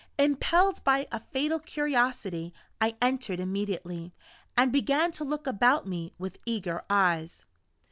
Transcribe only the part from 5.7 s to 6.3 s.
me